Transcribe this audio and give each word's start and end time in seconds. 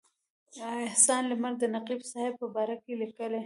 احسان 0.87 1.21
لمر 1.29 1.53
د 1.59 1.63
نقیب 1.75 2.01
صاحب 2.11 2.33
په 2.41 2.47
باره 2.55 2.75
کې 2.83 2.93
لیکي. 3.01 3.39